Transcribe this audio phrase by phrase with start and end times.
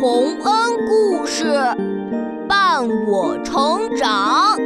[0.00, 1.42] 洪恩故事
[2.48, 4.56] 伴我成长。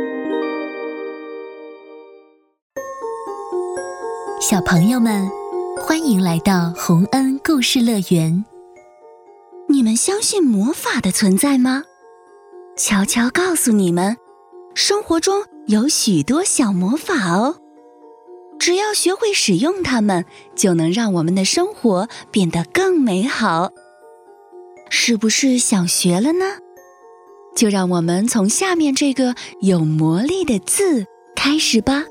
[4.42, 5.26] 小朋友们，
[5.80, 8.44] 欢迎来到洪恩故事乐园。
[9.70, 11.84] 你们相信魔法的存在吗？
[12.76, 14.18] 悄悄告诉你们，
[14.74, 17.56] 生活中有许多小魔法哦。
[18.58, 23.70] 只要学会使用它们，就能让我们的生活变得更美好。
[24.94, 26.44] 是不是想学了呢？
[27.56, 32.04] 就让我们从下面这个有魔力的字开始吧。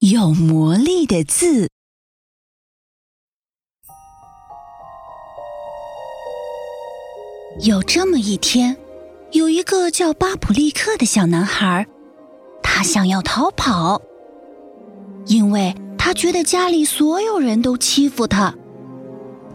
[0.00, 1.70] 有魔力的字。
[7.62, 8.76] 有这么一天，
[9.32, 11.86] 有一个叫巴普利克的小男孩，
[12.62, 14.02] 他想要逃跑，
[15.24, 15.74] 因为
[16.06, 18.54] 他觉得家里所有人都欺负他，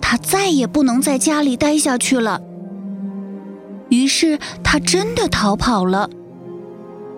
[0.02, 2.42] 他再也不能在家里待下去了。
[3.88, 6.10] 于是他真的逃跑了，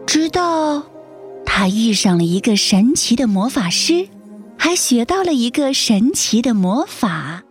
[0.05, 0.83] 直到。
[1.47, 4.07] 他遇上了一个神奇的魔法师，
[4.55, 7.41] 还学到了一个神奇的魔法。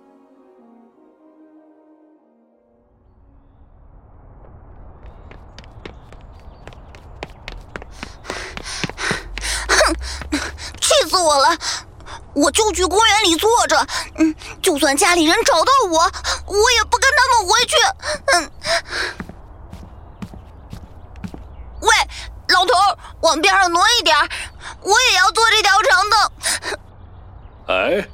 [11.33, 11.59] 我了！
[12.35, 13.87] 我就去公园里坐着，
[14.19, 15.99] 嗯，就算家里人找到我，
[16.47, 17.77] 我也不跟他们回去。
[18.33, 18.51] 嗯，
[21.81, 21.89] 喂。
[22.49, 22.75] 老头，
[23.23, 24.15] 往边上挪一点
[24.83, 26.21] 我也要坐这条长凳。
[27.69, 28.09] 哎，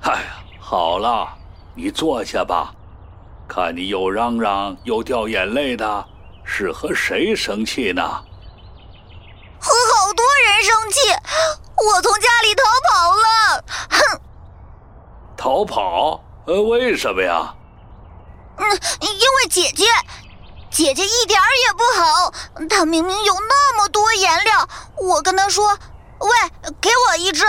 [0.00, 1.28] 哎呀，好了，
[1.74, 2.72] 你坐下吧。
[3.46, 6.06] 看你又嚷嚷又掉眼泪的，
[6.42, 8.02] 是和谁生气呢？
[9.60, 9.70] 和
[10.10, 10.98] 好多人生气。
[11.76, 13.64] 我从家里逃跑了。
[13.90, 14.20] 哼！
[15.36, 16.20] 逃跑？
[16.48, 17.54] 呃，为什么呀？
[18.56, 18.66] 嗯，
[19.00, 19.84] 因为姐姐。
[20.68, 22.32] 姐姐一点儿也不好，
[22.68, 25.78] 她明明有那么多颜料，我跟她说
[26.18, 26.28] ：“喂，
[26.80, 27.44] 给我一支。”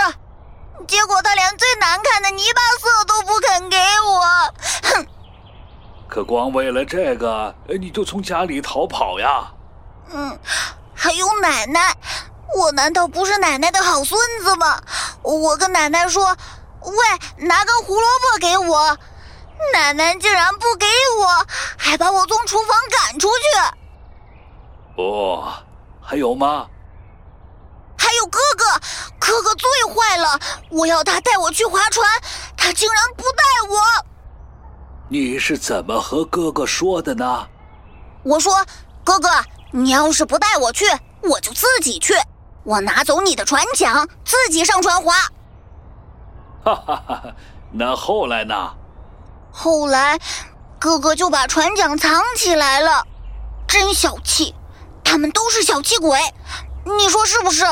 [0.86, 3.76] 结果她连最难看的泥巴色都不肯给
[4.06, 4.20] 我。
[4.84, 5.06] 哼！
[6.08, 9.50] 可光为了这个，你就从家里逃跑呀？
[10.12, 10.38] 嗯，
[10.94, 11.96] 还有奶奶，
[12.56, 14.80] 我难道不是奶奶的好孙子吗？
[15.22, 16.36] 我跟奶奶说
[16.82, 18.98] ：“喂，拿根胡萝卜给我。”
[19.72, 20.86] 奶奶竟然不给
[21.20, 21.46] 我，
[21.78, 25.00] 还把我从厨房赶出去。
[25.00, 25.52] 哦，
[26.00, 26.66] 还有吗？
[27.96, 28.64] 还有哥哥，
[29.20, 30.38] 哥哥最坏了。
[30.68, 32.04] 我要他带我去划船，
[32.56, 33.78] 他竟然不带我。
[35.08, 37.46] 你是怎么和哥哥说的呢？
[38.24, 38.66] 我说
[39.04, 39.28] ：“哥哥，
[39.70, 40.86] 你要是不带我去，
[41.22, 42.14] 我就自己去。
[42.64, 45.14] 我拿走你的船桨，自己上船划。”
[46.64, 47.22] 哈哈哈！
[47.72, 48.74] 那后来呢？
[49.50, 50.18] 后来，
[50.78, 53.06] 哥哥就把船桨藏起来了，
[53.66, 54.54] 真小气！
[55.04, 56.18] 他们都是小气鬼，
[56.84, 57.64] 你说是不是？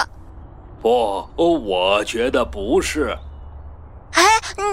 [0.82, 3.16] 不，我觉得不是。
[4.12, 4.24] 哎，
[4.56, 4.64] 你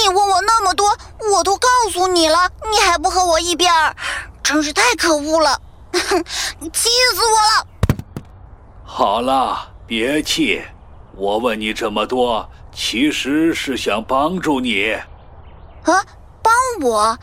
[0.00, 0.96] 你问我那么多，
[1.32, 3.94] 我都告诉你了，你还不和我一边儿，
[4.42, 5.60] 真是太可恶了！
[5.92, 6.24] 哼
[6.72, 7.66] 气死我了！
[8.98, 10.62] 好了，别气，
[11.14, 14.90] 我问你这么多，其实是想帮助你。
[15.82, 16.02] 啊？
[16.42, 17.18] 帮我？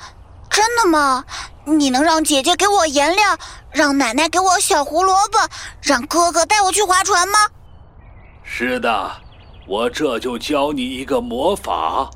[0.51, 1.25] 真的吗？
[1.65, 3.35] 你能让姐姐给我颜料，
[3.71, 5.39] 让奶奶给我小胡萝卜，
[5.81, 7.39] 让哥哥带我去划船吗？
[8.43, 9.11] 是的，
[9.67, 12.07] 我这就教你一个魔法。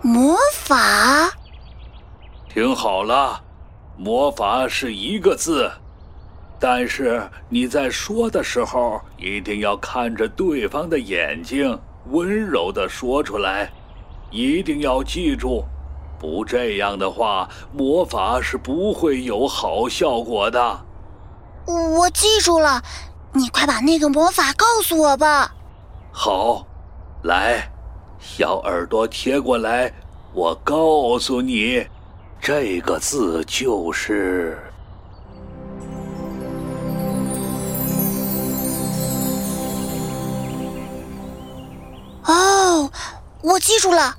[0.00, 1.30] 魔法？
[2.48, 3.38] 听好了，
[4.02, 5.70] 魔法是一个字，
[6.58, 11.78] 但是你在说的时候一定要看着对方的眼睛。
[12.06, 13.70] 温柔的说出来，
[14.30, 15.62] 一定要记住，
[16.18, 20.80] 不这样的话，魔法是不会有好效果的。
[21.66, 22.82] 我记住了，
[23.34, 25.54] 你快把那个魔法告诉我吧。
[26.10, 26.66] 好，
[27.24, 27.70] 来，
[28.18, 29.92] 小耳朵贴过来，
[30.32, 31.86] 我告诉你，
[32.40, 34.58] 这个字就是。
[42.24, 42.90] 哦
[43.42, 44.16] 我记住了，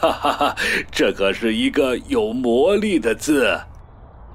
[0.00, 0.56] 哈哈哈！
[0.92, 3.58] 这可是一个有魔力的字，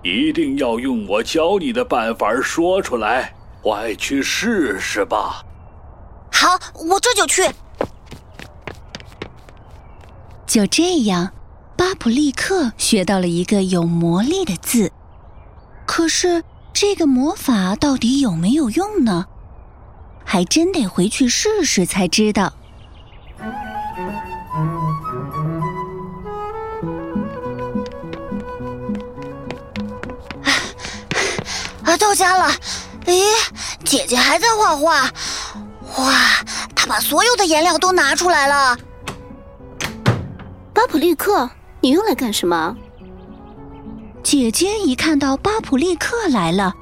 [0.04, 5.44] 一定要用我教你的办法说出来，快去试试吧。
[6.32, 7.44] 好，我这就去。
[10.48, 11.32] 就这样，
[11.82, 14.92] 巴普利克学到了一个有魔力的字。
[15.88, 19.26] 可是这个魔法到底有没有用呢？
[20.24, 22.54] 还真得回去试试才知道。
[31.84, 32.54] 啊，到家了！
[33.08, 33.24] 咦，
[33.84, 35.10] 姐姐还在画画。
[35.98, 36.14] 哇，
[36.76, 38.78] 她把所有的颜料都拿出来了。
[40.76, 41.50] 巴普利克，
[41.82, 42.76] 你又来干什么？
[44.24, 46.74] 姐姐一看到巴普利克来了，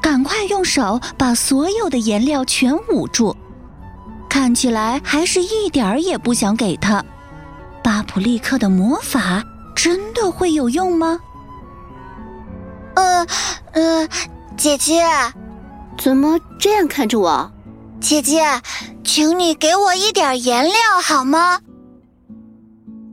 [0.00, 3.36] 赶快用手把所有的颜料全捂住，
[4.28, 7.04] 看起来还是一点儿也不想给他。
[7.82, 9.42] 巴普利克的魔法
[9.74, 11.18] 真的会有用吗？
[12.94, 13.26] 呃，
[13.72, 14.08] 呃，
[14.56, 15.04] 姐姐，
[15.98, 17.50] 怎么这样看着我？
[18.00, 18.44] 姐姐，
[19.02, 21.58] 请你给我一点颜料好吗？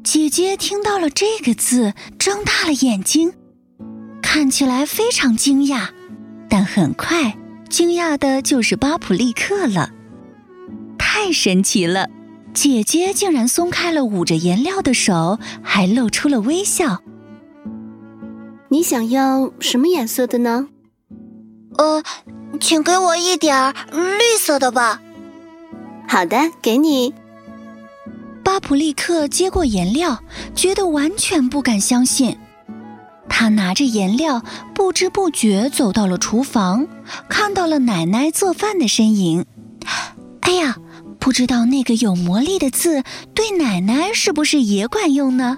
[0.04, 3.34] 姐姐听到了这个字，睁大了眼睛，
[4.22, 5.88] 看起来非常惊讶，
[6.50, 7.38] 但很快
[7.70, 9.92] 惊讶的就是巴普利克了。
[10.98, 12.10] 太神奇了！
[12.54, 17.02] 姐姐竟然松开了捂着颜料的手，还露出了微笑。
[18.70, 20.68] 你想要什么颜色的呢？
[21.78, 22.04] 呃，
[22.60, 25.02] 请给我一点绿色的吧。
[26.10, 27.14] 好的，给你。
[28.44, 30.22] 巴普利克接过颜料，
[30.56, 32.38] 觉得完全不敢相信。
[33.30, 34.44] 他拿着颜料，
[34.74, 36.88] 不知不觉走到了厨房，
[37.30, 39.46] 看到了奶奶做饭的身影。
[40.42, 40.78] 哎呀！
[41.20, 43.02] 不知道那个有魔力的字
[43.34, 45.58] 对奶奶是不是也管用呢？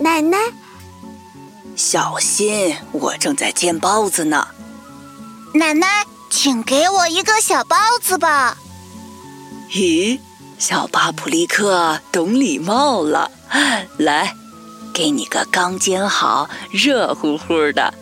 [0.00, 0.36] 奶奶，
[1.76, 4.48] 小心，我正在煎包子呢。
[5.54, 5.86] 奶奶，
[6.32, 8.56] 请给我一个小包子吧。
[9.70, 10.18] 咦，
[10.58, 13.30] 小巴普利克懂礼貌了，
[13.98, 14.34] 来，
[14.94, 17.92] 给你个刚煎好、热乎乎的。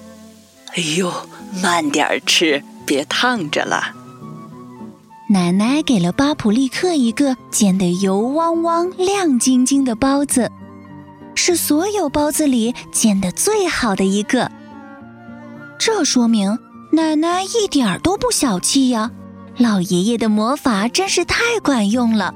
[0.69, 1.13] 哎呦，
[1.61, 2.63] 慢点吃。
[2.87, 3.95] 别烫着了。
[5.29, 10.51] 奶奶给了巴普利克一个煎得油汪汪、亮晶晶的包子，
[11.37, 14.51] 是所有包子里煎得最好的一个。
[15.79, 16.59] 这说明
[16.93, 19.11] 奶奶一点儿都不小气呀！
[19.57, 22.35] 老爷爷的魔法真是太管用了。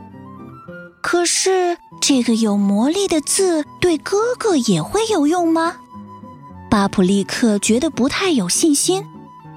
[1.02, 5.76] 可是这个有魔力的字对哥哥也会有用吗？
[6.70, 9.04] 巴普利克觉得不太有信心。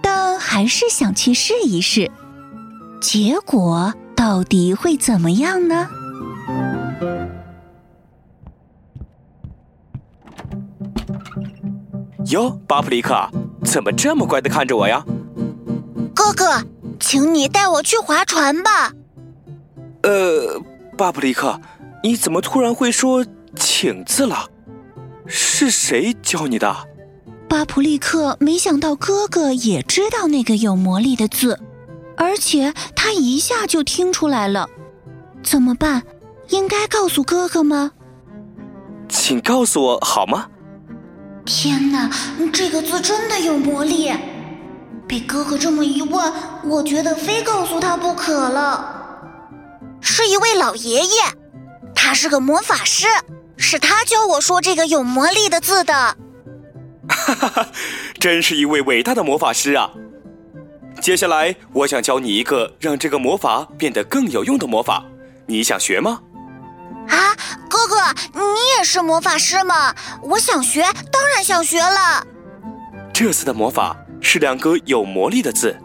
[0.02, 2.10] 但还是想去试一试，
[3.02, 5.90] 结果到底会怎么样呢？
[12.28, 13.30] 哟，巴普利克，
[13.78, 15.06] 怎么这么乖的看着我呀？
[16.16, 16.64] 哥哥，
[17.00, 18.92] 请你带我去划船吧。
[20.02, 20.60] 呃，
[20.98, 21.62] 巴布利克，
[22.02, 23.24] 你怎么突然会说
[23.56, 24.50] “请”字了？
[25.28, 26.76] 是谁教你的？
[27.48, 31.60] 巴普利克没想到哥哥也知道那个有魔力的字，
[32.16, 34.68] 而且他一下就听出来了。
[35.44, 36.02] 怎么办？
[36.50, 37.92] 应该告诉哥哥吗？
[39.08, 40.48] 请告诉我好吗？
[41.48, 42.12] 天哪，
[42.52, 44.12] 这个字真的有魔力！
[45.08, 46.34] 被哥哥这么一问，
[46.66, 48.94] 我觉得非告诉他不可了。
[50.02, 51.10] 是一位老爷爷，
[51.96, 53.08] 他是个魔法师，
[53.56, 55.94] 是他教我说这个有魔力的字的。
[55.94, 57.68] 哈哈哈，
[58.20, 59.90] 真是一位伟大的魔法师啊！
[61.00, 65.06] 接下来，我想教你一个让这个魔法变得更有用的魔法，
[65.46, 66.20] 你想学吗？
[67.10, 67.36] 啊，
[67.70, 67.96] 哥哥，
[68.34, 68.42] 你
[68.78, 69.94] 也是魔法师吗？
[70.22, 72.26] 我想学，当然想学了。
[73.14, 75.78] 这次的魔法是两个有魔力的字，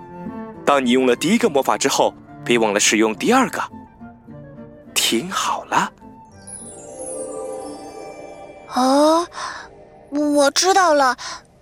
[0.67, 2.15] 当你用了第一个魔法之后，
[2.45, 3.63] 别忘了使用第二个。
[4.95, 5.93] 听好了。
[8.75, 9.27] 哦。
[10.15, 11.17] 我知道了，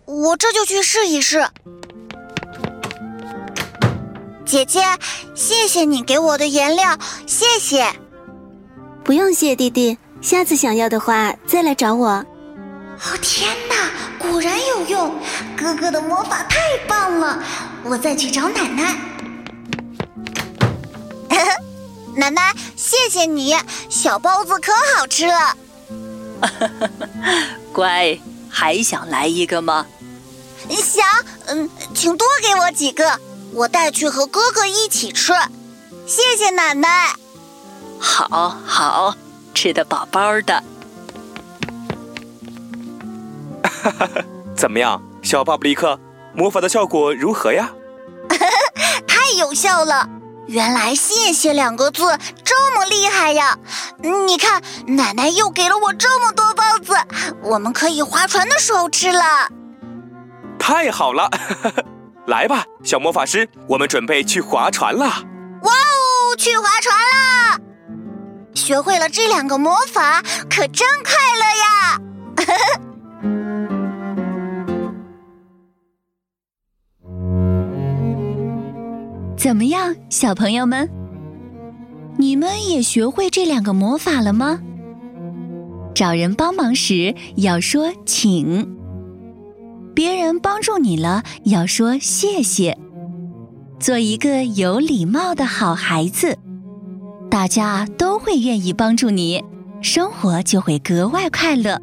[0.07, 1.47] 我这就去试一试。
[4.45, 4.83] 姐姐，
[5.37, 6.99] 谢谢你给我的颜料，
[7.29, 7.87] 谢谢。
[9.11, 12.11] 不用谢，弟弟，下次想要的话再来找我。
[12.11, 12.25] 哦
[13.21, 13.91] 天哪，
[14.21, 15.13] 果然有用！
[15.57, 17.43] 哥哥的魔法太棒了，
[17.83, 18.97] 我再去找奶奶。
[22.15, 23.57] 奶奶，谢谢你，
[23.89, 25.57] 小包子可好吃了。
[27.75, 28.17] 乖。
[28.49, 29.85] 还想来一个吗？
[30.69, 31.05] 想，
[31.47, 33.19] 嗯，请多给我几个，
[33.55, 35.33] 我带去和哥哥一起吃。
[36.07, 37.13] 谢谢奶奶。
[38.01, 39.15] 好，好，
[39.55, 40.63] 吃的饱饱的。
[43.63, 44.09] 哈哈，
[44.57, 46.01] 怎么样，小巴布利克，
[46.35, 47.71] 魔法的效果如何呀？
[49.07, 50.09] 太有效了，
[50.47, 52.03] 原来“谢谢”两个字
[52.43, 53.59] 这么厉害呀！
[53.99, 56.95] 你看，奶奶又给了我这么多包子，
[57.43, 59.23] 我们可以划船的时候吃了。
[60.59, 61.31] 太好了，
[62.27, 65.05] 来吧，小魔法师，我们准备去划船了。
[65.05, 67.10] 哇哦，去划船啦！
[68.61, 71.99] 学会了这两个魔法，可真快乐呀！
[79.37, 80.89] 怎么样，小朋友们？
[82.19, 84.61] 你们也学会这两个魔法了吗？
[85.95, 88.77] 找人帮忙时要说“请”，
[89.97, 92.77] 别人帮助你了要说“谢谢”，
[93.81, 96.39] 做一个有礼貌的好孩子，
[97.31, 99.45] 大家都会愿意帮助你，
[99.81, 101.81] 生活就会格外快乐。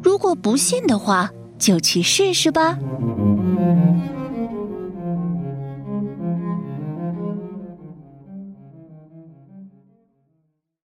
[0.00, 2.78] 如果不信的话，就去试试吧。